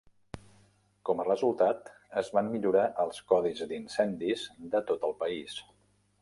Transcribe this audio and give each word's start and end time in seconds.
Com 1.09 1.19
a 1.23 1.25
resultat, 1.27 1.91
es 2.21 2.31
van 2.37 2.49
millorar 2.53 2.87
els 3.05 3.21
codis 3.33 3.63
d'incendis 3.73 4.47
de 4.73 4.83
tot 4.91 5.07
el 5.11 5.15
país. 5.23 5.61